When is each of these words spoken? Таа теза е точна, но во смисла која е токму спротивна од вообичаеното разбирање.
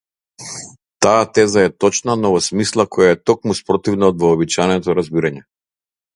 Таа 1.05 1.27
теза 1.39 1.65
е 1.69 1.71
точна, 1.85 2.15
но 2.21 2.31
во 2.37 2.39
смисла 2.47 2.87
која 2.97 3.13
е 3.17 3.21
токму 3.31 3.59
спротивна 3.61 4.09
од 4.15 4.19
вообичаеното 4.27 4.99
разбирање. 5.03 5.47